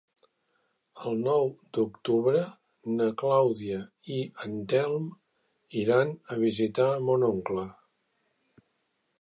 El 1.09 1.19
nou 1.27 1.49
d'octubre 1.77 2.41
na 2.93 3.09
Clàudia 3.23 3.81
i 4.15 4.19
en 4.47 4.57
Telm 4.73 5.07
iran 5.83 6.17
a 6.37 6.39
visitar 6.49 6.91
mon 7.11 7.31
oncle. 7.33 7.69